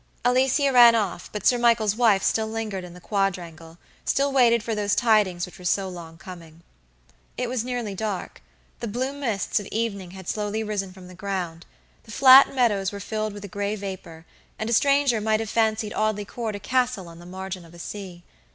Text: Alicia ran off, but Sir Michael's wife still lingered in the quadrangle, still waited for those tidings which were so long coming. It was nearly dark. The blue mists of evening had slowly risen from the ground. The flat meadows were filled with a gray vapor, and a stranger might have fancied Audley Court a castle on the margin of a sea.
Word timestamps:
Alicia 0.25 0.73
ran 0.73 0.95
off, 0.95 1.29
but 1.31 1.45
Sir 1.45 1.59
Michael's 1.59 1.95
wife 1.95 2.23
still 2.23 2.47
lingered 2.47 2.83
in 2.83 2.95
the 2.95 2.99
quadrangle, 2.99 3.77
still 4.03 4.31
waited 4.31 4.63
for 4.63 4.73
those 4.73 4.95
tidings 4.95 5.45
which 5.45 5.59
were 5.59 5.63
so 5.63 5.87
long 5.87 6.17
coming. 6.17 6.63
It 7.37 7.47
was 7.47 7.63
nearly 7.63 7.93
dark. 7.93 8.41
The 8.79 8.87
blue 8.87 9.13
mists 9.13 9.59
of 9.59 9.67
evening 9.67 10.09
had 10.09 10.27
slowly 10.27 10.63
risen 10.63 10.91
from 10.91 11.07
the 11.07 11.13
ground. 11.13 11.67
The 12.05 12.11
flat 12.11 12.51
meadows 12.55 12.91
were 12.91 12.99
filled 12.99 13.31
with 13.33 13.45
a 13.45 13.47
gray 13.47 13.75
vapor, 13.75 14.25
and 14.57 14.71
a 14.71 14.73
stranger 14.73 15.21
might 15.21 15.39
have 15.39 15.51
fancied 15.51 15.93
Audley 15.93 16.25
Court 16.25 16.55
a 16.55 16.59
castle 16.59 17.07
on 17.07 17.19
the 17.19 17.27
margin 17.27 17.63
of 17.63 17.75
a 17.75 17.77
sea. 17.77 18.23